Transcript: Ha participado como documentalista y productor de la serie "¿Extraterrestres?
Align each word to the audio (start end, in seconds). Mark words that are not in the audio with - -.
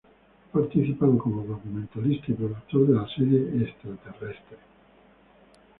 Ha 0.47 0.51
participado 0.59 1.15
como 1.19 1.43
documentalista 1.43 2.31
y 2.31 2.33
productor 2.33 2.87
de 2.87 2.93
la 2.95 3.07
serie 3.09 3.63
"¿Extraterrestres? 3.67 4.57